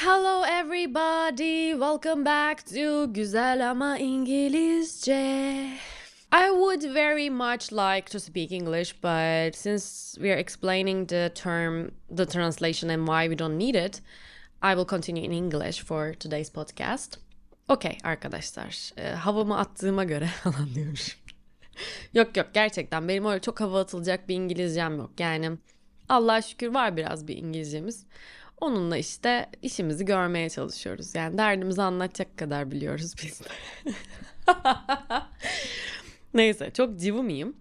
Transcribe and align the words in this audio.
Hello 0.00 0.42
everybody, 0.42 1.74
welcome 1.74 2.24
back 2.24 2.62
to 2.64 3.12
Güzel 3.12 3.70
ama 3.70 3.98
İngilizce. 3.98 5.12
I 6.32 6.50
would 6.50 6.94
very 6.94 7.30
much 7.30 7.72
like 7.72 8.08
to 8.10 8.20
speak 8.20 8.52
English, 8.52 8.92
but 9.02 9.56
since 9.56 10.14
we 10.14 10.30
are 10.30 10.40
explaining 10.40 11.08
the 11.08 11.32
term, 11.34 11.90
the 12.16 12.26
translation 12.26 12.90
and 12.90 13.08
why 13.08 13.28
we 13.28 13.38
don't 13.38 13.58
need 13.58 13.74
it, 13.74 14.00
I 14.62 14.74
will 14.74 14.86
continue 14.86 15.24
in 15.24 15.32
English 15.32 15.84
for 15.84 16.14
today's 16.14 16.50
podcast. 16.50 17.18
Okay 17.68 17.98
arkadaşlar, 18.04 18.92
e, 18.96 19.10
havamı 19.10 19.58
attığıma 19.58 20.04
göre 20.04 20.26
falan 20.44 20.74
diyormuş. 20.74 21.18
yok 22.14 22.36
yok 22.36 22.46
gerçekten 22.54 23.08
benim 23.08 23.26
öyle 23.26 23.40
çok 23.40 23.60
hava 23.60 23.80
atılacak 23.80 24.28
bir 24.28 24.34
İngilizcem 24.34 24.96
yok. 24.96 25.10
Yani 25.18 25.58
Allah'a 26.08 26.42
şükür 26.42 26.68
var 26.68 26.96
biraz 26.96 27.28
bir 27.28 27.36
İngilizcemiz. 27.36 28.06
Onunla 28.60 28.96
işte 28.96 29.46
işimizi 29.62 30.04
görmeye 30.04 30.48
çalışıyoruz. 30.48 31.14
Yani 31.14 31.38
derdimizi 31.38 31.82
anlatacak 31.82 32.38
kadar 32.38 32.70
biliyoruz 32.70 33.14
biz. 33.22 33.40
Neyse 36.34 36.70
çok 36.74 36.98
cıvımıyım. 36.98 37.56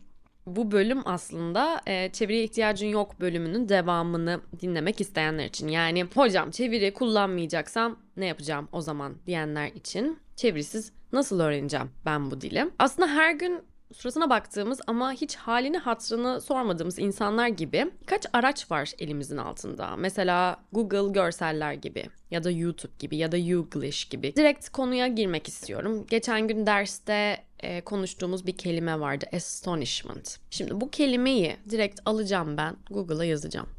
Bu 0.46 0.72
bölüm 0.72 1.02
aslında 1.06 1.82
e, 1.88 2.10
çeviriye 2.12 2.44
ihtiyacın 2.44 2.88
yok 2.88 3.20
bölümünün 3.20 3.70
devamını 3.70 4.42
dinlemek 4.60 5.02
isteyenler 5.02 5.46
için. 5.46 5.68
Yani 5.68 6.04
hocam 6.04 6.52
çeviri 6.52 6.94
kullanmayacaksam 6.94 8.00
ne 8.18 8.26
yapacağım 8.26 8.68
o 8.72 8.82
zaman 8.82 9.16
diyenler 9.26 9.68
için 9.68 10.20
çevirisiz 10.36 10.92
nasıl 11.12 11.40
öğreneceğim 11.40 11.92
ben 12.06 12.32
bu 12.32 12.42
dili? 12.42 12.72
Aslında 12.80 13.08
her 13.08 13.32
gün 13.32 13.62
suratına 13.94 14.30
baktığımız 14.30 14.80
ama 14.88 15.12
hiç 15.12 15.36
halini 15.36 15.78
hatrını 15.78 16.42
sormadığımız 16.42 17.00
insanlar 17.00 17.48
gibi 17.48 17.92
kaç 18.06 18.26
araç 18.34 18.72
var 18.72 18.92
elimizin 19.00 19.38
altında. 19.38 19.96
Mesela 19.96 20.58
Google 20.72 21.12
görseller 21.12 21.74
gibi 21.74 22.10
ya 22.32 22.44
da 22.44 22.52
YouTube 22.52 22.92
gibi 23.00 23.18
ya 23.18 23.32
da 23.32 23.38
Youglish 23.38 24.06
gibi. 24.06 24.36
Direkt 24.36 24.70
konuya 24.70 25.08
girmek 25.08 25.48
istiyorum. 25.48 26.06
Geçen 26.10 26.48
gün 26.48 26.66
derste 26.66 27.44
e, 27.60 27.82
konuştuğumuz 27.82 28.48
bir 28.48 28.58
kelime 28.58 29.00
vardı. 29.00 29.26
Astonishment. 29.34 30.40
Şimdi 30.50 30.82
bu 30.82 30.90
kelimeyi 30.90 31.58
direkt 31.70 32.00
alacağım 32.06 32.58
ben. 32.58 32.76
Google'a 32.90 33.26
yazacağım. 33.26 33.70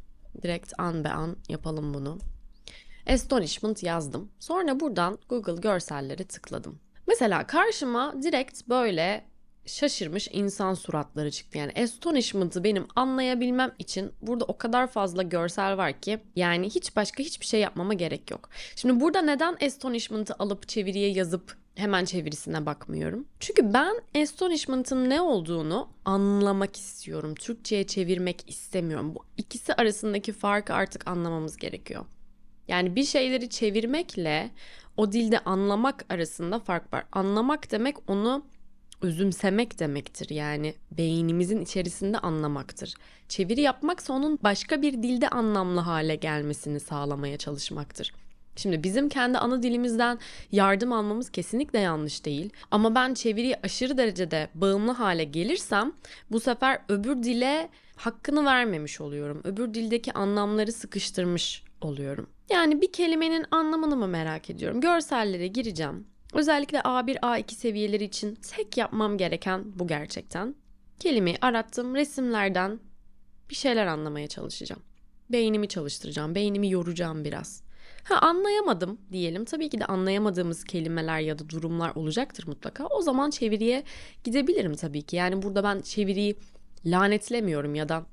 Direkt 0.41 0.73
an 0.77 1.03
be 1.03 1.09
an 1.09 1.37
yapalım 1.49 1.93
bunu. 1.93 2.17
Astonishment 3.09 3.83
yazdım. 3.83 4.31
Sonra 4.39 4.79
buradan 4.79 5.17
Google 5.29 5.61
görselleri 5.61 6.23
tıkladım. 6.23 6.79
Mesela 7.07 7.47
karşıma 7.47 8.23
direkt 8.23 8.69
böyle 8.69 9.25
şaşırmış 9.65 10.27
insan 10.31 10.73
suratları 10.73 11.31
çıktı. 11.31 11.57
Yani 11.57 11.71
astonishment'ı 11.83 12.63
benim 12.63 12.87
anlayabilmem 12.95 13.71
için 13.79 14.11
burada 14.21 14.45
o 14.45 14.57
kadar 14.57 14.87
fazla 14.87 15.23
görsel 15.23 15.77
var 15.77 16.01
ki 16.01 16.19
yani 16.35 16.69
hiç 16.69 16.95
başka 16.95 17.23
hiçbir 17.23 17.45
şey 17.45 17.59
yapmama 17.59 17.93
gerek 17.93 18.31
yok. 18.31 18.49
Şimdi 18.75 18.99
burada 18.99 19.21
neden 19.21 19.57
astonishment'ı 19.65 20.35
alıp 20.39 20.67
çeviriye 20.67 21.09
yazıp 21.09 21.57
hemen 21.75 22.05
çevirisine 22.05 22.65
bakmıyorum. 22.65 23.27
Çünkü 23.39 23.73
ben 23.73 24.21
astonishment'ın 24.21 25.09
ne 25.09 25.21
olduğunu 25.21 25.89
anlamak 26.05 26.75
istiyorum. 26.75 27.35
Türkçe'ye 27.35 27.87
çevirmek 27.87 28.49
istemiyorum. 28.49 29.15
Bu 29.15 29.23
ikisi 29.37 29.73
arasındaki 29.73 30.33
farkı 30.33 30.73
artık 30.73 31.07
anlamamız 31.07 31.57
gerekiyor. 31.57 32.05
Yani 32.67 32.95
bir 32.95 33.03
şeyleri 33.03 33.49
çevirmekle 33.49 34.51
o 34.97 35.11
dilde 35.11 35.39
anlamak 35.39 36.05
arasında 36.09 36.59
fark 36.59 36.93
var. 36.93 37.05
Anlamak 37.11 37.71
demek 37.71 38.09
onu 38.09 38.45
özümsemek 39.01 39.79
demektir. 39.79 40.29
Yani 40.29 40.73
beynimizin 40.91 41.61
içerisinde 41.61 42.19
anlamaktır. 42.19 42.93
Çeviri 43.29 43.61
yapmaksa 43.61 44.13
onun 44.13 44.39
başka 44.43 44.81
bir 44.81 44.93
dilde 44.93 45.29
anlamlı 45.29 45.79
hale 45.79 46.15
gelmesini 46.15 46.79
sağlamaya 46.79 47.37
çalışmaktır. 47.37 48.13
Şimdi 48.55 48.83
bizim 48.83 49.09
kendi 49.09 49.37
ana 49.37 49.63
dilimizden 49.63 50.19
yardım 50.51 50.93
almamız 50.93 51.29
kesinlikle 51.29 51.79
yanlış 51.79 52.25
değil. 52.25 52.49
Ama 52.71 52.95
ben 52.95 53.13
çeviriyi 53.13 53.55
aşırı 53.63 53.97
derecede 53.97 54.49
bağımlı 54.55 54.91
hale 54.91 55.23
gelirsem 55.23 55.93
bu 56.31 56.39
sefer 56.39 56.81
öbür 56.89 57.23
dile 57.23 57.69
hakkını 57.95 58.45
vermemiş 58.45 59.01
oluyorum. 59.01 59.41
Öbür 59.43 59.73
dildeki 59.73 60.13
anlamları 60.13 60.71
sıkıştırmış 60.71 61.63
oluyorum. 61.81 62.27
Yani 62.49 62.81
bir 62.81 62.91
kelimenin 62.91 63.45
anlamını 63.51 63.95
mı 63.95 64.07
merak 64.07 64.49
ediyorum? 64.49 64.81
Görsellere 64.81 65.47
gireceğim. 65.47 66.07
Özellikle 66.33 66.79
A1, 66.79 67.19
A2 67.19 67.53
seviyeleri 67.53 68.03
için 68.03 68.35
tek 68.35 68.77
yapmam 68.77 69.17
gereken 69.17 69.79
bu 69.79 69.87
gerçekten. 69.87 70.55
Kelimeyi 70.99 71.37
arattım, 71.41 71.95
resimlerden 71.95 72.79
bir 73.49 73.55
şeyler 73.55 73.87
anlamaya 73.87 74.27
çalışacağım. 74.27 74.81
Beynimi 75.31 75.67
çalıştıracağım, 75.67 76.35
beynimi 76.35 76.69
yoracağım 76.69 77.25
biraz. 77.25 77.63
Ha 78.03 78.15
anlayamadım 78.15 79.01
diyelim. 79.11 79.45
Tabii 79.45 79.69
ki 79.69 79.79
de 79.79 79.85
anlayamadığımız 79.85 80.63
kelimeler 80.63 81.19
ya 81.19 81.39
da 81.39 81.49
durumlar 81.49 81.95
olacaktır 81.95 82.47
mutlaka. 82.47 82.85
O 82.85 83.01
zaman 83.01 83.29
çeviriye 83.29 83.83
gidebilirim 84.23 84.75
tabii 84.75 85.01
ki. 85.01 85.15
Yani 85.15 85.41
burada 85.41 85.63
ben 85.63 85.81
çeviriyi 85.81 86.35
lanetlemiyorum 86.85 87.75
ya 87.75 87.89
da 87.89 88.05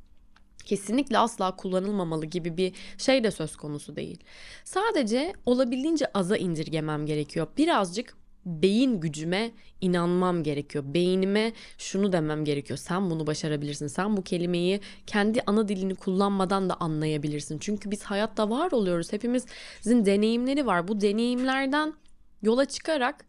kesinlikle 0.67 1.19
asla 1.19 1.57
kullanılmamalı 1.57 2.27
gibi 2.27 2.57
bir 2.57 2.73
şey 2.99 3.25
de 3.25 3.31
söz 3.31 3.57
konusu 3.57 3.97
değil. 3.97 4.19
Sadece 4.65 5.33
olabildiğince 5.47 6.07
aza 6.15 6.37
indirgemem 6.37 7.07
gerekiyor. 7.07 7.47
Birazcık 7.57 8.17
beyin 8.47 9.01
gücüme 9.01 9.51
inanmam 9.81 10.43
gerekiyor. 10.43 10.85
Beynime 10.87 11.53
şunu 11.79 12.13
demem 12.13 12.45
gerekiyor. 12.45 12.79
Sen 12.79 13.11
bunu 13.11 13.27
başarabilirsin. 13.27 13.87
Sen 13.87 14.17
bu 14.17 14.23
kelimeyi 14.23 14.81
kendi 15.07 15.43
ana 15.47 15.69
dilini 15.69 15.95
kullanmadan 15.95 16.71
da 16.71 16.75
anlayabilirsin. 16.81 17.59
Çünkü 17.59 17.91
biz 17.91 18.03
hayatta 18.03 18.51
var 18.51 18.73
oluyoruz. 18.73 19.13
Hepimizin 19.13 20.05
deneyimleri 20.05 20.67
var. 20.67 20.89
Bu 20.89 21.01
deneyimlerden 21.01 21.95
yola 22.43 22.65
çıkarak 22.65 23.25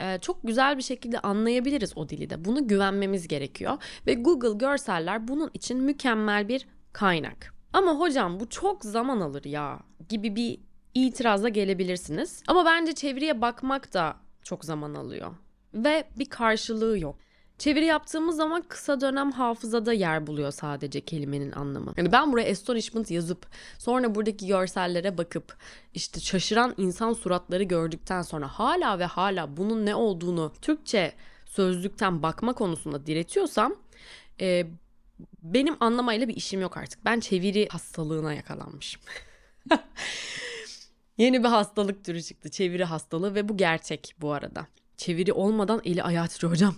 e, 0.00 0.18
çok 0.18 0.42
güzel 0.42 0.76
bir 0.76 0.82
şekilde 0.82 1.18
anlayabiliriz 1.20 1.92
o 1.96 2.08
dili 2.08 2.30
de. 2.30 2.44
Bunu 2.44 2.68
güvenmemiz 2.68 3.28
gerekiyor 3.28 3.78
ve 4.06 4.14
Google 4.14 4.58
görseller 4.66 5.28
bunun 5.28 5.50
için 5.54 5.78
mükemmel 5.78 6.48
bir 6.48 6.66
kaynak. 6.96 7.54
Ama 7.72 7.92
hocam 7.92 8.40
bu 8.40 8.48
çok 8.48 8.84
zaman 8.84 9.20
alır 9.20 9.44
ya 9.44 9.80
gibi 10.08 10.36
bir 10.36 10.58
itiraza 10.94 11.48
gelebilirsiniz. 11.48 12.42
Ama 12.46 12.64
bence 12.64 12.94
çeviriye 12.94 13.40
bakmak 13.40 13.94
da 13.94 14.16
çok 14.42 14.64
zaman 14.64 14.94
alıyor 14.94 15.32
ve 15.74 16.04
bir 16.18 16.30
karşılığı 16.30 16.98
yok. 16.98 17.16
Çeviri 17.58 17.84
yaptığımız 17.84 18.36
zaman 18.36 18.62
kısa 18.68 19.00
dönem 19.00 19.32
hafızada 19.32 19.92
yer 19.92 20.26
buluyor 20.26 20.50
sadece 20.50 21.00
kelimenin 21.00 21.52
anlamı. 21.52 21.92
Yani 21.96 22.12
ben 22.12 22.32
buraya 22.32 22.50
astonishment 22.50 23.10
yazıp 23.10 23.46
sonra 23.78 24.14
buradaki 24.14 24.46
görsellere 24.46 25.18
bakıp 25.18 25.56
işte 25.94 26.20
şaşıran 26.20 26.74
insan 26.76 27.12
suratları 27.12 27.62
gördükten 27.62 28.22
sonra 28.22 28.48
hala 28.48 28.98
ve 28.98 29.04
hala 29.04 29.56
bunun 29.56 29.86
ne 29.86 29.94
olduğunu 29.94 30.52
Türkçe 30.62 31.12
sözlükten 31.46 32.22
bakma 32.22 32.52
konusunda 32.52 33.06
diretiyorsam 33.06 33.74
e, 34.40 34.66
benim 35.42 35.76
anlamayla 35.80 36.28
bir 36.28 36.36
işim 36.36 36.60
yok 36.60 36.76
artık. 36.76 37.04
Ben 37.04 37.20
çeviri 37.20 37.68
hastalığına 37.68 38.34
yakalanmışım. 38.34 39.02
Yeni 41.18 41.44
bir 41.44 41.48
hastalık 41.48 42.04
türü 42.04 42.22
çıktı. 42.22 42.50
Çeviri 42.50 42.84
hastalığı 42.84 43.34
ve 43.34 43.48
bu 43.48 43.56
gerçek 43.56 44.14
bu 44.20 44.32
arada. 44.32 44.66
Çeviri 44.96 45.32
olmadan 45.32 45.80
eli 45.84 46.02
ayağı 46.02 46.28
titriyor 46.28 46.52
hocam. 46.52 46.74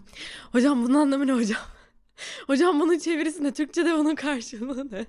Hocam 0.52 0.84
bunun 0.84 0.94
anlamı 0.94 1.26
ne 1.26 1.32
hocam? 1.32 1.60
Hocam 2.46 2.80
bunun 2.80 2.98
çevirisi 2.98 3.44
ne? 3.44 3.52
Türkçe'de 3.52 3.98
bunun 3.98 4.14
karşılığı 4.14 4.90
ne? 4.90 5.06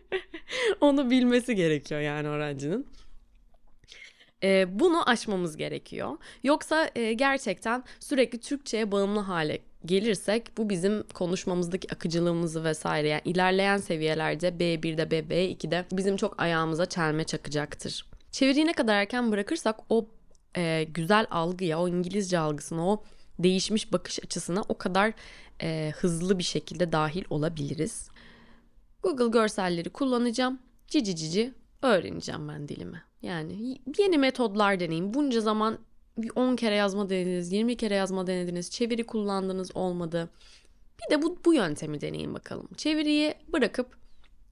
Onu 0.80 1.10
bilmesi 1.10 1.54
gerekiyor 1.54 2.00
yani 2.00 2.28
öğrencinin. 2.28 2.86
Ee, 4.42 4.66
bunu 4.80 5.08
aşmamız 5.08 5.56
gerekiyor. 5.56 6.16
Yoksa 6.44 6.90
e, 6.94 7.12
gerçekten 7.12 7.84
sürekli 8.00 8.40
Türkçe'ye 8.40 8.92
bağımlı 8.92 9.20
hale 9.20 9.58
gelirsek 9.86 10.56
bu 10.56 10.70
bizim 10.70 11.02
konuşmamızdaki 11.14 11.92
akıcılığımızı 11.94 12.64
vesaire 12.64 13.08
yani 13.08 13.22
ilerleyen 13.24 13.76
seviyelerde 13.76 14.48
B1'de 14.48 15.02
B2'de 15.02 15.84
bizim 15.92 16.16
çok 16.16 16.42
ayağımıza 16.42 16.86
çelme 16.86 17.24
çakacaktır. 17.24 18.06
Çeviriyi 18.30 18.66
ne 18.66 18.72
kadar 18.72 18.94
erken 18.94 19.32
bırakırsak 19.32 19.76
o 19.88 20.08
e, 20.56 20.84
güzel 20.84 21.26
algıya, 21.30 21.80
o 21.80 21.88
İngilizce 21.88 22.38
algısına, 22.38 22.88
o 22.88 23.02
değişmiş 23.38 23.92
bakış 23.92 24.18
açısına 24.24 24.62
o 24.68 24.78
kadar 24.78 25.12
e, 25.62 25.92
hızlı 25.96 26.38
bir 26.38 26.44
şekilde 26.44 26.92
dahil 26.92 27.24
olabiliriz. 27.30 28.08
Google 29.02 29.28
görselleri 29.28 29.90
kullanacağım. 29.90 30.58
Cici 30.86 31.16
cici 31.16 31.54
öğreneceğim 31.82 32.48
ben 32.48 32.68
dilimi. 32.68 33.02
Yani 33.22 33.78
yeni 33.98 34.18
metodlar 34.18 34.80
deneyin. 34.80 35.14
Bunca 35.14 35.40
zaman 35.40 35.78
10 36.34 36.56
kere 36.56 36.74
yazma 36.74 37.08
denediniz, 37.08 37.52
20 37.52 37.76
kere 37.76 37.94
yazma 37.94 38.26
denediniz, 38.26 38.70
çeviri 38.70 39.06
kullandınız 39.06 39.76
olmadı. 39.76 40.30
Bir 41.04 41.14
de 41.14 41.22
bu, 41.22 41.38
bu 41.44 41.54
yöntemi 41.54 42.00
deneyin 42.00 42.34
bakalım. 42.34 42.68
Çeviriyi 42.76 43.34
bırakıp 43.48 43.96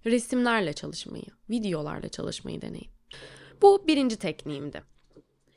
resimlerle 0.07 0.73
çalışmayı, 0.73 1.27
videolarla 1.51 2.09
çalışmayı 2.09 2.61
deneyin. 2.61 2.91
Bu 3.63 3.85
birinci 3.87 4.17
tekniğimdi. 4.17 4.83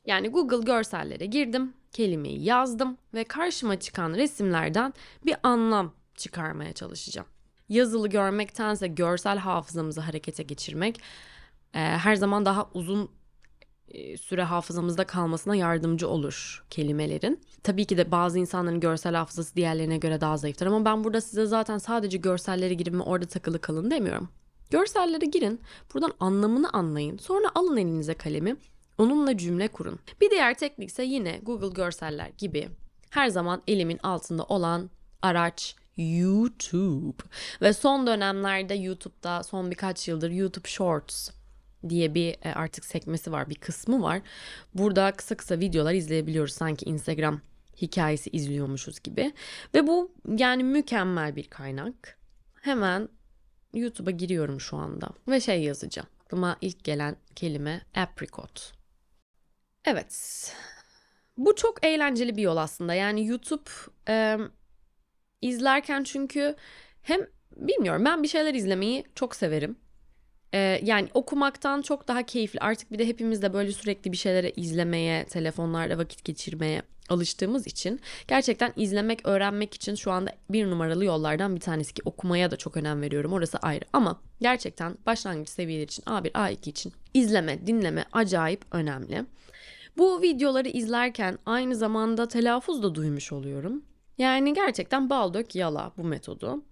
Yani 0.06 0.30
Google 0.30 0.66
görsellere 0.66 1.26
girdim, 1.26 1.74
kelimeyi 1.92 2.44
yazdım 2.44 2.98
ve 3.14 3.24
karşıma 3.24 3.80
çıkan 3.80 4.14
resimlerden 4.14 4.94
bir 5.26 5.36
anlam 5.44 5.94
çıkarmaya 6.16 6.74
çalışacağım. 6.74 7.28
Yazılı 7.70 8.10
görmektense 8.10 8.88
görsel 8.88 9.38
hafızamızı 9.38 10.02
harekete 10.02 10.44
geçirmek 10.44 11.02
e, 11.74 11.80
her 11.80 12.16
zaman 12.16 12.46
daha 12.46 12.70
uzun 12.74 13.10
süre 14.22 14.44
hafızamızda 14.44 15.04
kalmasına 15.04 15.56
yardımcı 15.56 16.10
olur 16.10 16.66
kelimelerin. 16.70 17.42
Tabii 17.64 17.86
ki 17.86 17.98
de 17.98 18.12
bazı 18.12 18.40
insanların 18.40 18.80
görsel 18.80 19.16
hafızası 19.16 19.56
diğerlerine 19.56 19.98
göre 19.98 20.22
daha 20.22 20.38
zayıftır 20.38 20.66
ama 20.68 20.86
ben 20.86 21.04
burada 21.04 21.22
size 21.22 21.46
zaten 21.46 21.78
sadece 21.78 22.18
görsellere 22.18 22.74
girin 22.74 23.00
ve 23.00 23.04
orada 23.04 23.26
takılı 23.26 23.62
kalın 23.62 23.92
demiyorum. 23.92 24.30
Görsellere 24.70 25.26
girin, 25.26 25.62
buradan 25.94 26.14
anlamını 26.20 26.70
anlayın. 26.70 27.18
Sonra 27.18 27.48
alın 27.56 27.78
elinize 27.78 28.14
kalemi, 28.14 28.56
onunla 28.98 29.38
cümle 29.38 29.68
kurun. 29.68 30.00
Bir 30.22 30.32
diğer 30.32 30.58
teknik 30.58 30.90
ise 30.90 31.04
yine 31.04 31.40
Google 31.44 31.82
Görseller 31.82 32.32
gibi 32.38 32.70
her 33.10 33.28
zaman 33.28 33.62
elimin 33.68 34.00
altında 34.04 34.44
olan 34.44 34.90
araç 35.22 35.76
YouTube. 35.98 37.24
Ve 37.62 37.74
son 37.74 38.08
dönemlerde 38.08 38.74
YouTube'da 38.74 39.44
son 39.44 39.72
birkaç 39.72 40.08
yıldır 40.08 40.32
YouTube 40.32 40.68
Shorts 40.68 41.30
diye 41.90 42.16
bir 42.16 42.36
e, 42.42 42.54
artık 42.54 42.86
sekmesi 42.86 43.32
var, 43.32 43.50
bir 43.50 43.56
kısmı 43.56 44.02
var. 44.02 44.22
Burada 44.74 45.12
kısa 45.12 45.38
kısa 45.38 45.60
videolar 45.60 45.94
izleyebiliyoruz 45.94 46.54
sanki 46.54 46.86
Instagram 46.86 47.42
hikayesi 47.82 48.30
izliyormuşuz 48.30 49.00
gibi. 49.00 49.34
Ve 49.76 49.88
bu 49.88 50.12
yani 50.38 50.64
mükemmel 50.64 51.36
bir 51.36 51.48
kaynak. 51.48 52.20
Hemen 52.62 53.10
YouTube'a 53.74 54.12
giriyorum 54.12 54.62
şu 54.62 54.78
anda 54.78 55.10
ve 55.28 55.40
şey 55.40 55.64
yazacağım. 55.64 56.08
Aklıma 56.26 56.58
ilk 56.62 56.84
gelen 56.84 57.16
kelime 57.36 57.82
apricot. 57.96 58.74
Evet. 59.86 60.54
Bu 61.38 61.56
çok 61.56 61.86
eğlenceli 61.86 62.38
bir 62.38 62.42
yol 62.42 62.58
aslında. 62.58 62.94
Yani 62.94 63.28
YouTube 63.28 63.70
e, 64.10 64.38
izlerken 65.42 66.04
çünkü 66.04 66.56
hem 67.02 67.22
bilmiyorum 67.56 68.06
ben 68.06 68.24
bir 68.24 68.28
şeyler 68.28 68.54
izlemeyi 68.54 69.06
çok 69.16 69.36
severim. 69.36 69.78
Ee, 70.54 70.80
yani 70.84 71.10
okumaktan 71.14 71.82
çok 71.82 72.08
daha 72.08 72.24
keyifli. 72.24 72.60
Artık 72.60 72.92
bir 72.92 73.00
de 73.00 73.08
hepimiz 73.08 73.42
de 73.42 73.54
böyle 73.54 73.72
sürekli 73.72 74.12
bir 74.12 74.18
şeyleri 74.18 74.54
izlemeye, 74.56 75.26
telefonlarda 75.26 75.98
vakit 75.98 76.24
geçirmeye 76.26 76.82
alıştığımız 77.10 77.68
için 77.68 78.00
gerçekten 78.28 78.74
izlemek, 78.76 79.28
öğrenmek 79.28 79.74
için 79.74 79.96
şu 79.96 80.12
anda 80.12 80.32
bir 80.50 80.66
numaralı 80.66 81.06
yollardan 81.06 81.56
bir 81.56 81.62
tanesi 81.62 81.94
ki 81.94 82.02
okumaya 82.06 82.52
da 82.52 82.58
çok 82.58 82.78
önem 82.78 83.02
veriyorum. 83.02 83.34
Orası 83.34 83.58
ayrı 83.58 83.86
ama 83.94 84.22
gerçekten 84.42 84.98
başlangıç 85.06 85.50
seviyeleri 85.50 85.86
için 85.86 86.04
A1, 86.04 86.32
A2 86.32 86.70
için 86.70 86.94
izleme, 87.14 87.68
dinleme 87.68 88.06
acayip 88.12 88.66
önemli. 88.72 89.26
Bu 89.98 90.22
videoları 90.22 90.68
izlerken 90.68 91.38
aynı 91.46 91.76
zamanda 91.76 92.28
telaffuz 92.28 92.84
da 92.84 92.96
duymuş 92.96 93.32
oluyorum. 93.32 93.84
Yani 94.18 94.54
gerçekten 94.54 95.10
bal 95.10 95.34
dök 95.34 95.56
yala 95.56 95.92
bu 95.98 96.04
metodu. 96.04 96.64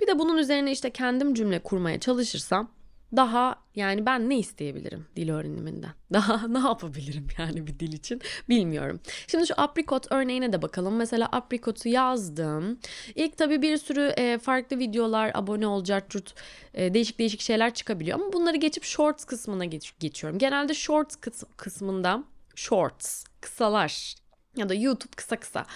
Bir 0.00 0.06
de 0.06 0.18
bunun 0.18 0.36
üzerine 0.36 0.72
işte 0.72 0.90
kendim 0.90 1.34
cümle 1.34 1.58
kurmaya 1.58 2.00
çalışırsam 2.00 2.70
daha 3.16 3.56
yani 3.74 4.06
ben 4.06 4.30
ne 4.30 4.38
isteyebilirim 4.38 5.06
dil 5.16 5.30
öğreniminden? 5.30 5.90
Daha 6.12 6.48
ne 6.48 6.58
yapabilirim 6.58 7.26
yani 7.38 7.66
bir 7.66 7.78
dil 7.78 7.92
için 7.92 8.20
bilmiyorum. 8.48 9.00
Şimdi 9.26 9.46
şu 9.46 9.54
aprikot 9.56 10.12
örneğine 10.12 10.52
de 10.52 10.62
bakalım. 10.62 10.96
Mesela 10.96 11.28
aprikotu 11.32 11.88
yazdım. 11.88 12.78
İlk 13.14 13.36
tabii 13.36 13.62
bir 13.62 13.76
sürü 13.76 14.12
e, 14.16 14.38
farklı 14.38 14.78
videolar, 14.78 15.30
abone 15.34 15.66
olacak, 15.66 16.10
tut, 16.10 16.34
e, 16.74 16.94
değişik 16.94 17.18
değişik 17.18 17.40
şeyler 17.40 17.74
çıkabiliyor. 17.74 18.20
Ama 18.20 18.32
bunları 18.32 18.56
geçip 18.56 18.84
shorts 18.84 19.24
kısmına 19.24 19.64
geç, 19.64 19.92
geçiyorum. 20.00 20.38
Genelde 20.38 20.74
shorts 20.74 21.16
kıs- 21.16 21.46
kısmında 21.56 22.24
shorts, 22.54 23.24
kısalar 23.40 24.14
ya 24.56 24.68
da 24.68 24.74
YouTube 24.74 25.12
kısa 25.16 25.36
kısa 25.36 25.66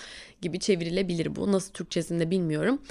gibi 0.42 0.60
çevrilebilir 0.60 1.36
bu. 1.36 1.52
Nasıl 1.52 1.72
Türkçesinde 1.72 2.30
bilmiyorum. 2.30 2.82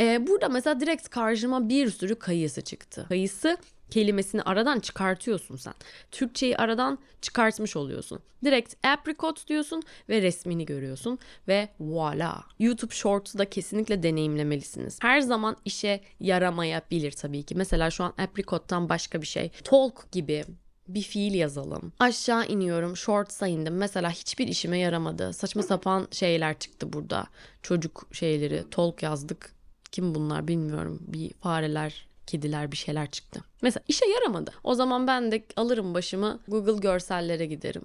Ee, 0.00 0.26
burada 0.26 0.48
mesela 0.48 0.80
direkt 0.80 1.08
karşıma 1.08 1.68
bir 1.68 1.90
sürü 1.90 2.18
kayısı 2.18 2.60
çıktı. 2.60 3.06
Kayısı 3.08 3.56
kelimesini 3.90 4.42
aradan 4.42 4.80
çıkartıyorsun 4.80 5.56
sen. 5.56 5.74
Türkçeyi 6.10 6.56
aradan 6.56 6.98
çıkartmış 7.22 7.76
oluyorsun. 7.76 8.20
Direkt 8.44 8.86
apricot 8.86 9.48
diyorsun 9.48 9.82
ve 10.08 10.22
resmini 10.22 10.66
görüyorsun 10.66 11.18
ve 11.48 11.68
voila. 11.80 12.44
YouTube 12.58 12.94
Shorts'u 12.94 13.38
da 13.38 13.50
kesinlikle 13.50 14.02
deneyimlemelisiniz. 14.02 14.98
Her 15.02 15.20
zaman 15.20 15.56
işe 15.64 16.00
yaramayabilir 16.20 17.12
tabii 17.12 17.42
ki. 17.42 17.54
Mesela 17.54 17.90
şu 17.90 18.04
an 18.04 18.14
apricot'tan 18.18 18.88
başka 18.88 19.22
bir 19.22 19.26
şey. 19.26 19.50
Talk 19.64 20.12
gibi 20.12 20.44
bir 20.88 21.02
fiil 21.02 21.34
yazalım. 21.34 21.92
Aşağı 21.98 22.46
iniyorum, 22.46 22.96
shorts'a 22.96 23.46
indim. 23.46 23.76
Mesela 23.76 24.10
hiçbir 24.10 24.48
işime 24.48 24.78
yaramadı. 24.78 25.32
Saçma 25.32 25.62
sapan 25.62 26.08
şeyler 26.10 26.58
çıktı 26.58 26.92
burada. 26.92 27.26
Çocuk 27.62 28.08
şeyleri, 28.12 28.64
talk 28.70 29.02
yazdık. 29.02 29.54
Kim 29.92 30.14
bunlar 30.14 30.48
bilmiyorum. 30.48 30.98
Bir 31.06 31.32
fareler, 31.32 32.06
kediler 32.30 32.72
bir 32.72 32.76
şeyler 32.76 33.10
çıktı. 33.10 33.40
Mesela 33.62 33.84
işe 33.88 34.06
yaramadı. 34.06 34.52
O 34.64 34.74
zaman 34.74 35.06
ben 35.06 35.32
de 35.32 35.44
alırım 35.56 35.94
başımı 35.94 36.38
Google 36.48 36.80
görsellere 36.80 37.46
giderim. 37.46 37.82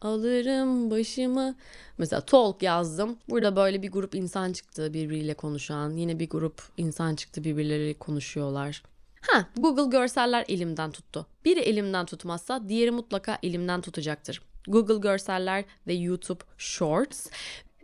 Alırım 0.00 0.90
başımı. 0.90 1.54
Mesela 1.98 2.20
talk 2.20 2.62
yazdım. 2.62 3.18
Burada 3.28 3.56
böyle 3.56 3.82
bir 3.82 3.90
grup 3.90 4.14
insan 4.14 4.52
çıktı 4.52 4.94
birbiriyle 4.94 5.34
konuşan. 5.34 5.90
Yine 5.90 6.18
bir 6.18 6.28
grup 6.30 6.62
insan 6.76 7.14
çıktı 7.14 7.44
birbirleri 7.44 7.94
konuşuyorlar. 7.98 8.82
Ha, 9.20 9.46
Google 9.56 9.98
görseller 9.98 10.44
elimden 10.48 10.90
tuttu. 10.90 11.26
Biri 11.44 11.60
elimden 11.60 12.06
tutmazsa 12.06 12.68
diğeri 12.68 12.90
mutlaka 12.90 13.38
elimden 13.42 13.80
tutacaktır. 13.80 14.42
Google 14.68 14.98
görseller 14.98 15.64
ve 15.86 15.94
YouTube 15.94 16.44
Shorts. 16.58 17.26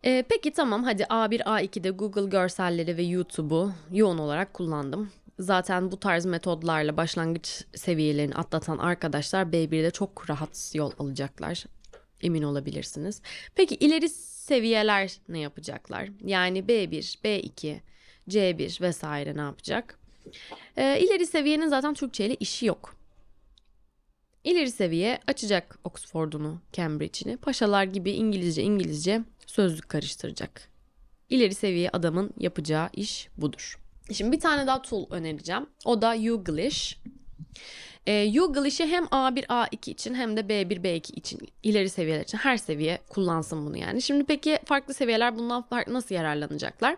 Ee, 0.05 0.25
peki 0.29 0.53
tamam 0.53 0.85
hadi 0.85 1.03
A1 1.03 1.43
A2'de 1.43 1.91
Google 1.91 2.27
görselleri 2.27 2.97
ve 2.97 3.03
YouTube'u 3.03 3.73
yoğun 3.93 4.19
olarak 4.19 4.55
kullandım. 4.55 5.11
Zaten 5.39 5.93
bu 5.93 6.01
tarz 6.01 6.25
metodlarla 6.25 6.97
başlangıç 6.97 7.65
seviyelerini 7.75 8.35
atlatan 8.35 8.79
arkadaşlar 8.79 9.47
B1'de 9.47 9.91
çok 9.91 10.31
rahat 10.31 10.73
yol 10.75 10.93
alacaklar. 10.99 11.65
Emin 12.23 12.43
olabilirsiniz. 12.43 13.23
Peki 13.55 13.75
ileri 13.75 14.09
seviyeler 14.09 15.17
ne 15.29 15.39
yapacaklar? 15.39 16.09
Yani 16.25 16.59
B1, 16.59 17.23
B2, 17.25 17.81
C1 18.29 18.81
vesaire 18.81 19.37
ne 19.37 19.41
yapacak? 19.41 19.99
Ee, 20.77 21.01
ileri 21.01 21.27
seviyenin 21.27 21.69
zaten 21.69 21.95
Türkçe 21.95 22.27
ile 22.27 22.35
işi 22.35 22.67
yok. 22.67 22.97
İleri 24.45 24.71
seviye 24.71 25.19
açacak 25.27 25.79
Oxford'unu, 25.85 26.61
Cambridge'ini. 26.73 27.37
Paşalar 27.37 27.85
gibi 27.85 28.11
İngilizce 28.11 28.63
İngilizce 28.63 29.21
sözlük 29.47 29.89
karıştıracak. 29.89 30.69
İleri 31.29 31.55
seviye 31.55 31.91
adamın 31.91 32.31
yapacağı 32.39 32.91
iş 32.93 33.29
budur. 33.37 33.82
Şimdi 34.13 34.33
bir 34.33 34.41
tane 34.41 34.67
daha 34.67 34.83
tool 34.83 35.11
önereceğim. 35.11 35.67
O 35.85 36.03
da 36.03 36.15
Youglish. 36.15 36.99
E, 38.07 38.13
Youglish'i 38.13 38.87
hem 38.87 39.05
A1, 39.05 39.47
A2 39.47 39.91
için 39.91 40.15
hem 40.15 40.37
de 40.37 40.41
B1, 40.41 40.83
B2 40.83 41.13
için 41.13 41.41
ileri 41.63 41.91
seviyeler 41.91 42.23
için 42.23 42.39
her 42.39 42.57
seviye 42.57 42.99
kullansın 43.09 43.67
bunu 43.67 43.77
yani. 43.77 44.03
Şimdi 44.03 44.25
peki 44.25 44.59
farklı 44.65 44.95
seviyeler 44.95 45.39
bundan 45.39 45.65
nasıl 45.89 46.15
yararlanacaklar? 46.15 46.97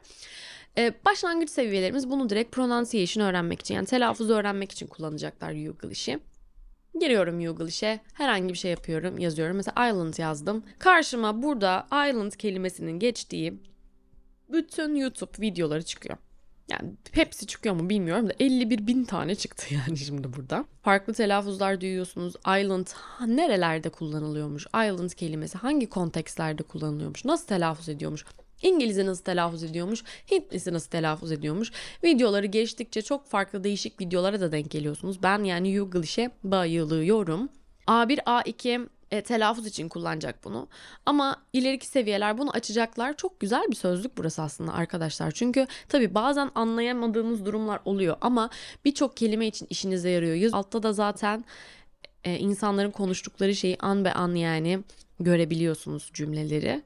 Ee, 0.78 0.94
başlangıç 1.04 1.50
seviyelerimiz 1.50 2.10
bunu 2.10 2.30
direkt 2.30 2.52
pronunciation 2.52 3.24
öğrenmek 3.24 3.60
için 3.60 3.74
yani 3.74 3.86
telaffuz 3.86 4.30
öğrenmek 4.30 4.72
için 4.72 4.86
kullanacaklar 4.86 5.52
Youglish'i. 5.52 6.18
Giriyorum 7.00 7.40
Youglish'e 7.40 8.00
herhangi 8.14 8.48
bir 8.48 8.58
şey 8.58 8.70
yapıyorum 8.70 9.18
yazıyorum. 9.18 9.56
Mesela 9.56 9.88
island 9.88 10.18
yazdım. 10.18 10.64
Karşıma 10.78 11.42
burada 11.42 11.86
island 11.90 12.32
kelimesinin 12.32 12.98
geçtiği 12.98 13.54
bütün 14.48 14.94
YouTube 14.94 15.40
videoları 15.40 15.82
çıkıyor. 15.82 16.18
Yani 16.68 16.92
hepsi 17.12 17.46
çıkıyor 17.46 17.74
mu 17.74 17.88
bilmiyorum 17.88 18.28
da 18.28 18.32
51 18.40 18.86
bin 18.86 19.04
tane 19.04 19.34
çıktı 19.34 19.74
yani 19.74 19.96
şimdi 19.96 20.32
burada. 20.32 20.64
Farklı 20.82 21.12
telaffuzlar 21.12 21.80
duyuyorsunuz. 21.80 22.34
Island 22.36 22.86
nerelerde 23.26 23.88
kullanılıyormuş? 23.88 24.66
Island 24.66 25.10
kelimesi 25.10 25.58
hangi 25.58 25.88
kontekstlerde 25.88 26.62
kullanılıyormuş? 26.62 27.24
Nasıl 27.24 27.46
telaffuz 27.46 27.88
ediyormuş? 27.88 28.24
İngilizce 28.62 29.06
nasıl 29.06 29.24
telaffuz 29.24 29.62
ediyormuş, 29.62 30.04
Hintlisi 30.30 30.72
nasıl 30.72 30.90
telaffuz 30.90 31.32
ediyormuş. 31.32 31.72
Videoları 32.04 32.46
geçtikçe 32.46 33.02
çok 33.02 33.26
farklı 33.26 33.64
değişik 33.64 34.00
videolara 34.00 34.40
da 34.40 34.52
denk 34.52 34.70
geliyorsunuz. 34.70 35.22
Ben 35.22 35.44
yani 35.44 35.72
Youglish'e 35.72 36.30
bayılıyorum. 36.44 37.48
A1, 37.86 38.18
A2 38.18 38.88
e, 39.10 39.22
telaffuz 39.22 39.66
için 39.66 39.88
kullanacak 39.88 40.44
bunu. 40.44 40.68
Ama 41.06 41.36
ileriki 41.52 41.86
seviyeler 41.86 42.38
bunu 42.38 42.50
açacaklar. 42.50 43.16
Çok 43.16 43.40
güzel 43.40 43.66
bir 43.70 43.76
sözlük 43.76 44.18
burası 44.18 44.42
aslında 44.42 44.72
arkadaşlar. 44.72 45.30
Çünkü 45.30 45.66
tabii 45.88 46.14
bazen 46.14 46.50
anlayamadığımız 46.54 47.44
durumlar 47.44 47.80
oluyor 47.84 48.16
ama 48.20 48.50
birçok 48.84 49.16
kelime 49.16 49.46
için 49.46 49.66
işinize 49.70 50.10
yarıyor. 50.10 50.50
Altta 50.52 50.82
da 50.82 50.92
zaten 50.92 51.44
e, 52.24 52.38
insanların 52.38 52.90
konuştukları 52.90 53.54
şeyi 53.54 53.76
an 53.80 54.04
be 54.04 54.12
an 54.12 54.34
yani 54.34 54.80
görebiliyorsunuz 55.20 56.10
cümleleri. 56.14 56.82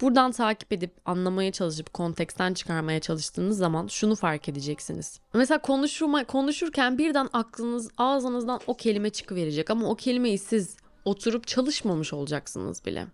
Buradan 0.00 0.32
takip 0.32 0.72
edip 0.72 0.92
anlamaya 1.04 1.52
çalışıp 1.52 1.92
konteksten 1.92 2.54
çıkarmaya 2.54 3.00
çalıştığınız 3.00 3.58
zaman 3.58 3.86
şunu 3.86 4.14
fark 4.14 4.48
edeceksiniz. 4.48 5.20
Mesela 5.34 5.58
konuşurma, 5.58 6.24
konuşurken 6.24 6.98
birden 6.98 7.28
aklınız 7.32 7.90
ağzınızdan 7.98 8.60
o 8.66 8.76
kelime 8.76 9.10
çıkıverecek 9.10 9.70
ama 9.70 9.88
o 9.88 9.94
kelimeyi 9.94 10.38
siz 10.38 10.76
oturup 11.06 11.46
çalışmamış 11.46 12.12
olacaksınız 12.12 12.84
bile. 12.84 13.06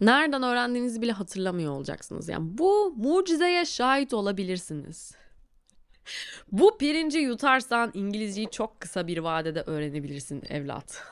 Nereden 0.00 0.42
öğrendiğinizi 0.42 1.02
bile 1.02 1.12
hatırlamıyor 1.12 1.72
olacaksınız. 1.72 2.28
Yani 2.28 2.58
bu 2.58 2.94
mucizeye 2.96 3.64
şahit 3.64 4.14
olabilirsiniz. 4.14 5.12
bu 6.52 6.78
pirinci 6.78 7.18
yutarsan 7.18 7.90
İngilizceyi 7.94 8.50
çok 8.50 8.80
kısa 8.80 9.06
bir 9.06 9.18
vadede 9.18 9.62
öğrenebilirsin 9.62 10.42
evlat. 10.48 11.02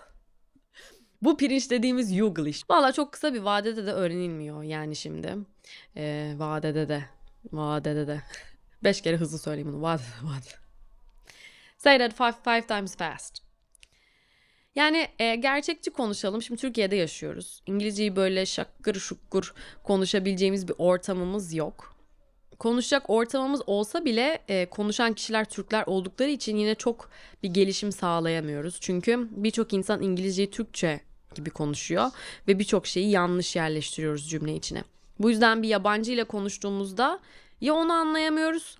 Bu 1.22 1.36
pirinç 1.36 1.70
dediğimiz 1.70 2.12
Yuglish. 2.12 2.70
Valla 2.70 2.92
çok 2.92 3.12
kısa 3.12 3.34
bir 3.34 3.40
vadede 3.40 3.86
de 3.86 3.92
öğrenilmiyor 3.92 4.62
yani 4.62 4.96
şimdi. 4.96 5.36
Ee, 5.96 6.34
vadede 6.36 6.88
de. 6.88 7.04
Vadede 7.52 8.06
de. 8.06 8.22
Beş 8.84 9.00
kere 9.00 9.16
hızlı 9.16 9.38
söyleyeyim 9.38 9.72
bunu. 9.72 9.82
Vadede 9.82 10.04
vadede. 10.22 10.54
Say 11.78 11.98
that 11.98 12.14
five, 12.14 12.32
five 12.44 12.66
times 12.66 12.96
fast. 12.96 13.43
Yani 14.74 15.08
e, 15.18 15.34
gerçekçi 15.34 15.90
konuşalım. 15.90 16.42
Şimdi 16.42 16.60
Türkiye'de 16.60 16.96
yaşıyoruz. 16.96 17.62
İngilizceyi 17.66 18.16
böyle 18.16 18.46
şakkır 18.46 18.94
şukkur 18.94 19.54
konuşabileceğimiz 19.82 20.68
bir 20.68 20.74
ortamımız 20.78 21.54
yok. 21.54 21.94
Konuşacak 22.58 23.10
ortamımız 23.10 23.62
olsa 23.66 24.04
bile 24.04 24.38
e, 24.48 24.66
konuşan 24.66 25.12
kişiler 25.12 25.44
Türkler 25.44 25.84
oldukları 25.86 26.30
için 26.30 26.56
yine 26.56 26.74
çok 26.74 27.10
bir 27.42 27.48
gelişim 27.48 27.92
sağlayamıyoruz. 27.92 28.78
Çünkü 28.80 29.28
birçok 29.30 29.72
insan 29.72 30.02
İngilizceyi 30.02 30.50
Türkçe 30.50 31.00
gibi 31.34 31.50
konuşuyor 31.50 32.10
ve 32.48 32.58
birçok 32.58 32.86
şeyi 32.86 33.10
yanlış 33.10 33.56
yerleştiriyoruz 33.56 34.30
cümle 34.30 34.54
içine. 34.54 34.84
Bu 35.18 35.30
yüzden 35.30 35.62
bir 35.62 35.68
yabancı 35.68 36.12
ile 36.12 36.24
konuştuğumuzda 36.24 37.20
ya 37.60 37.74
onu 37.74 37.92
anlayamıyoruz 37.92 38.78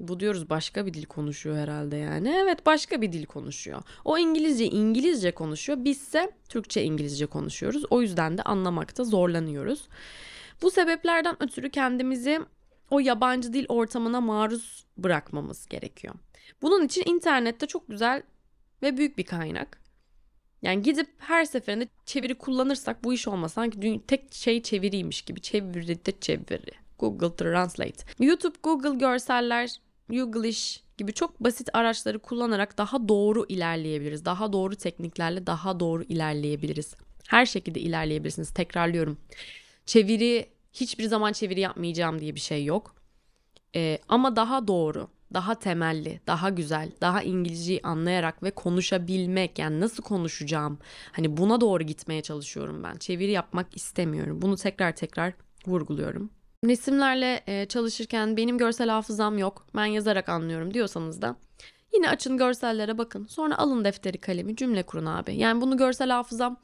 bu 0.00 0.20
diyoruz 0.20 0.50
başka 0.50 0.86
bir 0.86 0.94
dil 0.94 1.04
konuşuyor 1.04 1.56
herhalde 1.56 1.96
yani. 1.96 2.28
Evet 2.42 2.66
başka 2.66 3.02
bir 3.02 3.12
dil 3.12 3.26
konuşuyor. 3.26 3.82
O 4.04 4.18
İngilizce 4.18 4.64
İngilizce 4.66 5.32
konuşuyor. 5.32 5.84
Bizse 5.84 6.30
Türkçe 6.48 6.82
İngilizce 6.82 7.26
konuşuyoruz. 7.26 7.84
O 7.90 8.02
yüzden 8.02 8.38
de 8.38 8.42
anlamakta 8.42 9.04
zorlanıyoruz. 9.04 9.88
Bu 10.62 10.70
sebeplerden 10.70 11.42
ötürü 11.42 11.70
kendimizi 11.70 12.40
o 12.90 13.00
yabancı 13.00 13.52
dil 13.52 13.66
ortamına 13.68 14.20
maruz 14.20 14.86
bırakmamız 14.98 15.66
gerekiyor. 15.66 16.14
Bunun 16.62 16.86
için 16.86 17.02
internette 17.06 17.66
çok 17.66 17.88
güzel 17.88 18.22
ve 18.82 18.96
büyük 18.96 19.18
bir 19.18 19.24
kaynak. 19.24 19.84
Yani 20.62 20.82
gidip 20.82 21.08
her 21.18 21.44
seferinde 21.44 21.88
çeviri 22.06 22.34
kullanırsak 22.34 23.04
bu 23.04 23.14
iş 23.14 23.28
olmaz. 23.28 23.52
Sanki 23.52 24.00
tek 24.06 24.34
şey 24.34 24.62
çeviriymiş 24.62 25.22
gibi. 25.22 25.40
Çeviri 25.40 26.06
de 26.06 26.12
çeviri. 26.20 26.84
Google 26.98 27.36
Translate. 27.36 28.04
YouTube, 28.18 28.56
Google 28.62 28.98
görseller, 28.98 29.76
Youglish 30.10 30.82
gibi 30.98 31.12
çok 31.12 31.40
basit 31.40 31.68
araçları 31.72 32.18
kullanarak 32.18 32.78
daha 32.78 33.08
doğru 33.08 33.46
ilerleyebiliriz. 33.48 34.24
Daha 34.24 34.52
doğru 34.52 34.76
tekniklerle 34.76 35.46
daha 35.46 35.80
doğru 35.80 36.02
ilerleyebiliriz. 36.02 36.94
Her 37.28 37.46
şekilde 37.46 37.80
ilerleyebilirsiniz. 37.80 38.50
Tekrarlıyorum. 38.50 39.18
Çeviri 39.86 40.48
hiçbir 40.72 41.04
zaman 41.04 41.32
çeviri 41.32 41.60
yapmayacağım 41.60 42.20
diye 42.20 42.34
bir 42.34 42.40
şey 42.40 42.64
yok. 42.64 42.94
Ee, 43.76 43.98
ama 44.08 44.36
daha 44.36 44.68
doğru, 44.68 45.08
daha 45.34 45.54
temelli, 45.54 46.20
daha 46.26 46.50
güzel, 46.50 46.92
daha 47.00 47.22
İngilizceyi 47.22 47.80
anlayarak 47.82 48.42
ve 48.42 48.50
konuşabilmek 48.50 49.58
yani 49.58 49.80
nasıl 49.80 50.02
konuşacağım 50.02 50.78
hani 51.12 51.36
buna 51.36 51.60
doğru 51.60 51.82
gitmeye 51.84 52.22
çalışıyorum 52.22 52.82
ben. 52.84 52.96
Çeviri 52.96 53.30
yapmak 53.30 53.76
istemiyorum. 53.76 54.42
Bunu 54.42 54.56
tekrar 54.56 54.96
tekrar 54.96 55.34
vurguluyorum. 55.66 56.30
Resimlerle 56.64 57.66
çalışırken 57.68 58.36
benim 58.36 58.58
görsel 58.58 58.88
hafızam 58.88 59.38
yok. 59.38 59.66
Ben 59.76 59.84
yazarak 59.84 60.28
anlıyorum 60.28 60.74
diyorsanız 60.74 61.22
da 61.22 61.36
yine 61.94 62.08
açın 62.10 62.36
görsellere 62.36 62.98
bakın. 62.98 63.26
Sonra 63.26 63.58
alın 63.58 63.84
defteri 63.84 64.18
kalemi 64.18 64.56
cümle 64.56 64.82
kurun 64.82 65.06
abi. 65.06 65.36
Yani 65.36 65.60
bunu 65.60 65.76
görsel 65.76 66.10
hafızam 66.10 66.56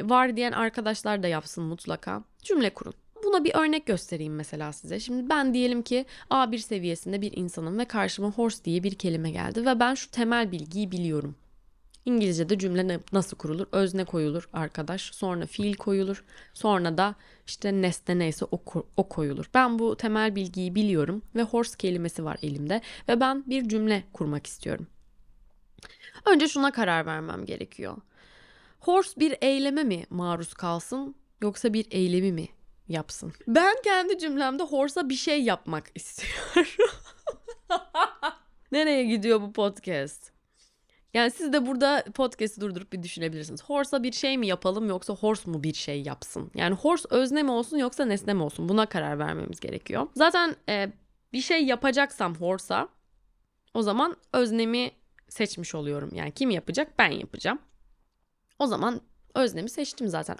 var 0.00 0.36
diyen 0.36 0.52
arkadaşlar 0.52 1.22
da 1.22 1.28
yapsın 1.28 1.64
mutlaka. 1.64 2.24
Cümle 2.42 2.70
kurun. 2.70 2.94
Buna 3.24 3.44
bir 3.44 3.54
örnek 3.54 3.86
göstereyim 3.86 4.34
mesela 4.34 4.72
size. 4.72 5.00
Şimdi 5.00 5.28
ben 5.28 5.54
diyelim 5.54 5.82
ki 5.82 6.06
A1 6.30 6.58
seviyesinde 6.58 7.20
bir 7.20 7.32
insanım 7.36 7.78
ve 7.78 7.84
karşıma 7.84 8.30
horse 8.30 8.64
diye 8.64 8.82
bir 8.82 8.94
kelime 8.94 9.30
geldi 9.30 9.66
ve 9.66 9.80
ben 9.80 9.94
şu 9.94 10.10
temel 10.10 10.52
bilgiyi 10.52 10.90
biliyorum. 10.90 11.34
İngilizce'de 12.04 12.58
cümle 12.58 13.00
nasıl 13.12 13.36
kurulur? 13.36 13.66
Özne 13.72 14.04
koyulur 14.04 14.48
arkadaş. 14.52 15.02
Sonra 15.14 15.46
fiil 15.46 15.74
koyulur. 15.74 16.24
Sonra 16.54 16.98
da 16.98 17.14
işte 17.46 17.72
nesne 17.82 18.18
neyse 18.18 18.44
o, 18.50 18.60
o 18.96 19.08
koyulur. 19.08 19.50
Ben 19.54 19.78
bu 19.78 19.96
temel 19.96 20.34
bilgiyi 20.36 20.74
biliyorum 20.74 21.22
ve 21.34 21.42
horse 21.42 21.76
kelimesi 21.76 22.24
var 22.24 22.38
elimde 22.42 22.80
ve 23.08 23.20
ben 23.20 23.44
bir 23.46 23.68
cümle 23.68 24.04
kurmak 24.12 24.46
istiyorum. 24.46 24.86
Önce 26.26 26.48
şuna 26.48 26.72
karar 26.72 27.06
vermem 27.06 27.46
gerekiyor. 27.46 27.96
Horse 28.80 29.20
bir 29.20 29.36
eyleme 29.40 29.84
mi 29.84 30.04
maruz 30.10 30.54
kalsın 30.54 31.14
yoksa 31.42 31.72
bir 31.72 31.86
eylemi 31.90 32.32
mi 32.32 32.48
yapsın? 32.88 33.32
Ben 33.48 33.76
kendi 33.84 34.18
cümlemde 34.18 34.62
horse'a 34.62 35.08
bir 35.08 35.14
şey 35.14 35.42
yapmak 35.42 35.90
istiyorum. 35.94 36.92
Nereye 38.72 39.04
gidiyor 39.04 39.40
bu 39.40 39.52
podcast? 39.52 40.32
Yani 41.14 41.30
siz 41.30 41.52
de 41.52 41.66
burada 41.66 42.04
podcast'i 42.14 42.60
durdurup 42.60 42.92
bir 42.92 43.02
düşünebilirsiniz. 43.02 43.64
Horse'a 43.64 44.02
bir 44.02 44.12
şey 44.12 44.38
mi 44.38 44.46
yapalım 44.46 44.88
yoksa 44.88 45.14
horse 45.14 45.50
mu 45.50 45.62
bir 45.62 45.74
şey 45.74 46.02
yapsın? 46.02 46.50
Yani 46.54 46.74
horse 46.74 47.08
özne 47.10 47.42
mi 47.42 47.50
olsun 47.50 47.76
yoksa 47.76 48.04
nesne 48.04 48.34
mi 48.34 48.42
olsun? 48.42 48.68
Buna 48.68 48.86
karar 48.86 49.18
vermemiz 49.18 49.60
gerekiyor. 49.60 50.06
Zaten 50.14 50.56
e, 50.68 50.92
bir 51.32 51.40
şey 51.40 51.64
yapacaksam 51.64 52.34
horse'a 52.34 52.88
o 53.74 53.82
zaman 53.82 54.16
öznemi 54.32 54.90
seçmiş 55.28 55.74
oluyorum. 55.74 56.10
Yani 56.14 56.32
kim 56.32 56.50
yapacak? 56.50 56.98
Ben 56.98 57.10
yapacağım. 57.10 57.58
O 58.58 58.66
zaman 58.66 59.00
öznemi 59.34 59.70
seçtim 59.70 60.08
zaten. 60.08 60.36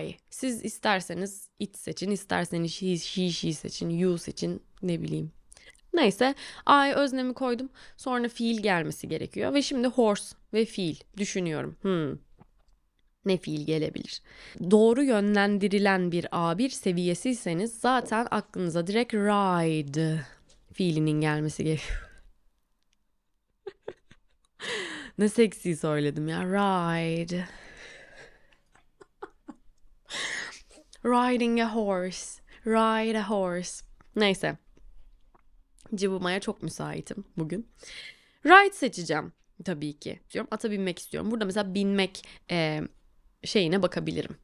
I. 0.00 0.14
Siz 0.30 0.64
isterseniz 0.64 1.50
it 1.58 1.78
seçin, 1.78 2.10
isterseniz 2.10 2.82
he, 2.82 2.98
she, 2.98 3.30
she 3.30 3.52
seçin, 3.52 3.90
you 3.90 4.18
seçin, 4.18 4.62
ne 4.82 5.02
bileyim 5.02 5.32
Neyse 5.96 6.34
I 6.68 6.92
öznemi 6.94 7.34
koydum. 7.34 7.68
Sonra 7.96 8.28
fiil 8.28 8.62
gelmesi 8.62 9.08
gerekiyor. 9.08 9.54
Ve 9.54 9.62
şimdi 9.62 9.88
horse 9.88 10.36
ve 10.52 10.64
fiil 10.64 10.96
düşünüyorum. 11.16 11.76
Hmm. 11.82 12.18
Ne 13.24 13.36
fiil 13.36 13.66
gelebilir? 13.66 14.22
Doğru 14.70 15.02
yönlendirilen 15.02 16.12
bir 16.12 16.24
A1 16.24 16.70
seviyesiyseniz 16.70 17.78
zaten 17.78 18.26
aklınıza 18.30 18.86
direkt 18.86 19.14
ride 19.14 20.20
fiilinin 20.72 21.20
gelmesi 21.20 21.64
gerekiyor. 21.64 22.10
ne 25.18 25.28
seksi 25.28 25.76
söyledim 25.76 26.28
ya. 26.28 26.44
Ride. 26.44 27.44
Riding 31.04 31.60
a 31.60 31.74
horse. 31.74 32.42
Ride 32.66 33.18
a 33.18 33.30
horse. 33.30 33.84
Neyse 34.16 34.56
cıvımaya 35.94 36.40
çok 36.40 36.62
müsaitim 36.62 37.24
bugün. 37.36 37.68
Ride 38.46 38.74
seçeceğim 38.74 39.32
tabii 39.64 39.92
ki. 39.92 40.20
Diyorum 40.32 40.48
ata 40.50 40.70
binmek 40.70 40.98
istiyorum. 40.98 41.30
Burada 41.30 41.44
mesela 41.44 41.74
binmek 41.74 42.22
e, 42.50 42.82
şeyine 43.44 43.82
bakabilirim 43.82 44.36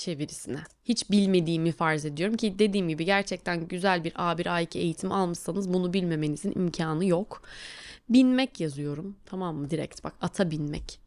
çevirisine. 0.00 0.60
Hiç 0.84 1.10
bilmediğimi 1.10 1.72
farz 1.72 2.04
ediyorum 2.04 2.36
ki 2.36 2.58
dediğim 2.58 2.88
gibi 2.88 3.04
gerçekten 3.04 3.68
güzel 3.68 4.04
bir 4.04 4.12
A1 4.12 4.42
A2 4.42 4.78
eğitim 4.78 5.12
almışsanız 5.12 5.72
bunu 5.72 5.92
bilmemenizin 5.92 6.52
imkanı 6.52 7.04
yok. 7.04 7.42
Binmek 8.08 8.60
yazıyorum. 8.60 9.16
Tamam 9.26 9.56
mı? 9.56 9.70
Direkt 9.70 10.04
bak 10.04 10.14
ata 10.20 10.50
binmek. 10.50 11.00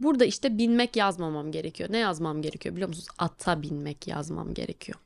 Burada 0.00 0.24
işte 0.24 0.58
binmek 0.58 0.96
yazmamam 0.96 1.52
gerekiyor. 1.52 1.92
Ne 1.92 1.98
yazmam 1.98 2.42
gerekiyor 2.42 2.74
biliyor 2.74 2.88
musunuz? 2.88 3.08
Ata 3.18 3.62
binmek 3.62 4.06
yazmam 4.06 4.54
gerekiyor. 4.54 4.98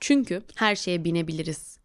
Çünkü 0.00 0.42
her 0.54 0.76
şeye 0.76 1.04
binebiliriz. 1.04 1.78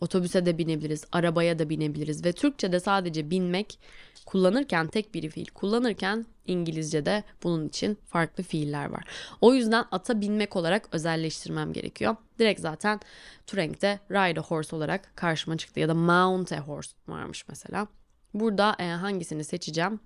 Otobüse 0.00 0.46
de 0.46 0.58
binebiliriz, 0.58 1.04
arabaya 1.12 1.58
da 1.58 1.68
binebiliriz 1.68 2.24
ve 2.24 2.32
Türkçe'de 2.32 2.80
sadece 2.80 3.30
binmek 3.30 3.78
kullanırken 4.26 4.86
tek 4.86 5.14
bir 5.14 5.30
fiil 5.30 5.46
kullanırken 5.46 6.26
İngilizce'de 6.46 7.24
bunun 7.42 7.68
için 7.68 7.98
farklı 8.06 8.42
fiiller 8.42 8.90
var. 8.90 9.04
O 9.40 9.54
yüzden 9.54 9.84
ata 9.90 10.20
binmek 10.20 10.56
olarak 10.56 10.88
özelleştirmem 10.92 11.72
gerekiyor. 11.72 12.16
Direkt 12.38 12.60
zaten 12.60 13.00
Turing'de 13.46 14.00
ride 14.10 14.40
a 14.40 14.42
horse 14.42 14.76
olarak 14.76 15.16
karşıma 15.16 15.56
çıktı 15.56 15.80
ya 15.80 15.88
da 15.88 15.94
mount 15.94 16.52
a 16.52 16.60
horse 16.60 16.96
varmış 17.08 17.48
mesela. 17.48 17.86
Burada 18.34 18.76
e, 18.78 18.84
hangisini 18.84 19.44
seçeceğim? 19.44 20.00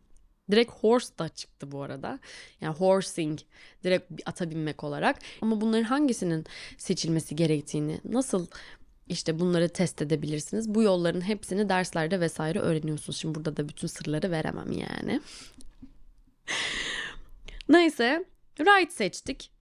Direkt 0.50 0.72
horse 0.72 1.18
da 1.18 1.28
çıktı 1.28 1.72
bu 1.72 1.82
arada. 1.82 2.18
Yani 2.60 2.76
horsing 2.76 3.40
direkt 3.84 4.12
ata 4.26 4.50
binmek 4.50 4.84
olarak. 4.84 5.16
Ama 5.42 5.60
bunların 5.60 5.84
hangisinin 5.84 6.44
seçilmesi 6.78 7.36
gerektiğini, 7.36 8.00
nasıl 8.04 8.46
işte 9.08 9.38
bunları 9.38 9.68
test 9.68 10.02
edebilirsiniz. 10.02 10.74
Bu 10.74 10.82
yolların 10.82 11.20
hepsini 11.20 11.68
derslerde 11.68 12.20
vesaire 12.20 12.58
öğreniyorsunuz. 12.58 13.18
Şimdi 13.18 13.34
burada 13.34 13.56
da 13.56 13.68
bütün 13.68 13.86
sırları 13.86 14.30
veremem 14.30 14.72
yani. 14.72 15.20
Neyse 17.68 18.24
ride 18.60 18.90
seçtik. 18.90 19.52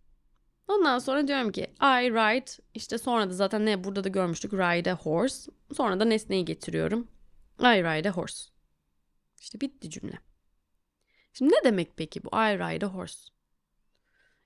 Ondan 0.68 1.00
sonra 1.00 1.27
diyorum 1.27 1.51
ki 1.51 1.62
I 1.82 2.12
ride 2.12 2.51
işte 2.74 2.98
sonra 2.98 3.30
da 3.30 3.34
zaten 3.34 3.66
ne 3.66 3.84
burada 3.84 4.04
da 4.04 4.10
görmüştük 4.10 4.54
ride 4.54 4.94
a 4.94 4.96
horse. 4.96 5.51
Sonra 5.75 6.00
da 6.00 6.06
nesneyi 6.06 6.46
getiriyorum. 6.46 7.08
I 7.60 7.84
ride 7.84 8.10
a 8.10 8.12
horse. 8.12 8.50
İşte 9.39 9.62
bitti 9.62 9.89
cümle. 9.89 10.18
Şimdi 11.34 11.54
ne 11.54 11.63
demek 11.63 11.98
peki 11.98 12.24
bu 12.24 12.27
I 12.27 12.58
ride 12.58 12.86
a 12.86 12.89
horse? 12.89 13.30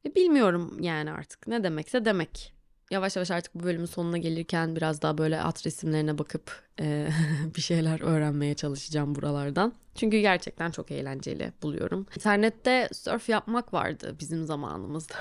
E 0.05 0.15
bilmiyorum 0.15 0.77
yani 0.81 1.11
artık 1.11 1.47
ne 1.47 1.63
demekse 1.63 2.05
demek. 2.05 2.53
Yavaş 2.91 3.15
yavaş 3.15 3.31
artık 3.31 3.55
bu 3.55 3.63
bölümün 3.63 3.85
sonuna 3.85 4.17
gelirken 4.17 4.75
biraz 4.75 5.01
daha 5.01 5.17
böyle 5.17 5.41
at 5.41 5.65
resimlerine 5.65 6.17
bakıp 6.17 6.63
e, 6.79 7.07
bir 7.55 7.61
şeyler 7.61 8.01
öğrenmeye 8.01 8.53
çalışacağım 8.53 9.15
buralardan. 9.15 9.73
Çünkü 9.95 10.19
gerçekten 10.19 10.71
çok 10.71 10.91
eğlenceli 10.91 11.53
buluyorum. 11.61 12.05
İnternette 12.15 12.89
surf 12.93 13.29
yapmak 13.29 13.73
vardı 13.73 14.15
bizim 14.19 14.45
zamanımızda. 14.45 15.15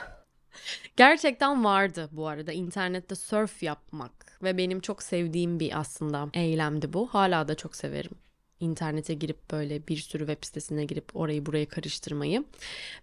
Gerçekten 0.97 1.65
vardı 1.65 2.09
bu 2.13 2.29
arada 2.29 2.53
internette 2.53 3.15
surf 3.15 3.63
yapmak 3.63 4.13
ve 4.43 4.57
benim 4.57 4.81
çok 4.81 5.03
sevdiğim 5.03 5.61
bir 5.61 5.79
aslında 5.81 6.29
eylemdi 6.35 6.93
bu. 6.93 7.07
Hala 7.07 7.49
da 7.49 7.55
çok 7.55 7.77
severim 7.77 8.13
internete 8.61 9.15
girip 9.15 9.51
böyle 9.51 9.87
bir 9.89 9.97
sürü 9.97 10.27
web 10.27 10.45
sitesine 10.45 10.85
girip 10.85 11.17
orayı 11.17 11.47
buraya 11.47 11.67
karıştırmayı. 11.67 12.45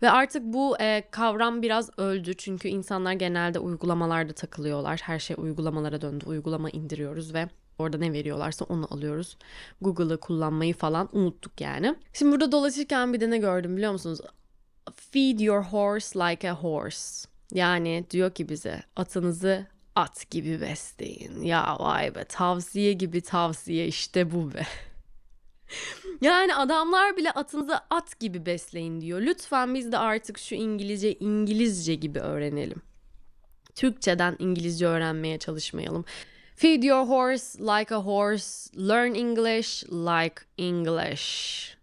Ve 0.02 0.10
artık 0.10 0.44
bu 0.44 0.78
e, 0.80 1.04
kavram 1.12 1.62
biraz 1.62 2.00
öldü 2.00 2.34
çünkü 2.34 2.68
insanlar 2.68 3.14
genelde 3.14 3.60
uygulamalarda 3.60 4.34
takılıyorlar. 4.34 5.00
Her 5.04 5.20
şey 5.20 5.36
uygulamalara 5.40 6.02
döndü. 6.02 6.26
Uygulama 6.26 6.70
indiriyoruz 6.70 7.34
ve 7.34 7.50
Orada 7.80 7.98
ne 7.98 8.14
veriyorlarsa 8.14 8.66
onu 8.66 8.88
alıyoruz. 8.94 9.38
Google'ı 9.82 10.18
kullanmayı 10.18 10.74
falan 10.74 11.10
unuttuk 11.12 11.62
yani. 11.62 11.96
Şimdi 12.14 12.32
burada 12.32 12.52
dolaşırken 12.52 13.14
bir 13.14 13.22
de 13.22 13.30
ne 13.30 13.38
gördüm 13.38 13.78
biliyor 13.78 13.92
musunuz? 13.92 14.20
Feed 14.96 15.40
your 15.40 15.64
horse 15.64 16.20
like 16.20 16.52
a 16.52 16.56
horse. 16.56 17.30
Yani 17.54 18.06
diyor 18.12 18.32
ki 18.32 18.50
bize 18.50 18.82
atınızı 18.96 19.68
at 19.96 20.32
gibi 20.32 20.62
besleyin. 20.62 21.42
Ya 21.42 21.78
vay 21.80 22.16
be 22.16 22.24
tavsiye 22.24 22.94
gibi 22.94 23.22
tavsiye 23.22 23.88
işte 23.88 24.32
bu 24.32 24.54
be. 24.54 24.62
Yani 26.22 26.56
adamlar 26.56 27.18
bile 27.18 27.32
atınızı 27.32 27.78
at 27.90 28.20
gibi 28.20 28.46
besleyin 28.46 29.02
diyor. 29.02 29.22
Lütfen 29.22 29.76
biz 29.76 29.92
de 29.92 29.98
artık 29.98 30.38
şu 30.38 30.56
İngilizce 30.56 31.14
İngilizce 31.14 31.96
gibi 31.96 32.20
öğrenelim. 32.20 32.82
Türkçeden 33.76 34.36
İngilizce 34.40 34.88
öğrenmeye 34.88 35.40
çalışmayalım. 35.40 36.06
Feed 36.56 36.84
your 36.84 37.08
horse 37.08 37.60
like 37.60 37.96
a 37.96 38.00
horse. 38.00 38.72
Learn 38.90 39.16
English 39.16 39.84
like 39.92 40.42
English. 40.58 41.78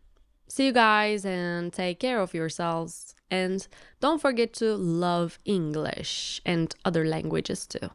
See 0.48 0.66
you 0.66 0.74
guys 0.74 1.24
and 1.24 1.72
take 1.72 1.98
care 2.00 2.22
of 2.22 2.34
yourselves. 2.34 3.14
And 3.30 3.60
don't 4.02 4.22
forget 4.22 4.54
to 4.54 4.76
love 4.76 5.38
English 5.44 6.40
and 6.46 6.68
other 6.84 7.04
languages 7.04 7.66
too. 7.66 7.90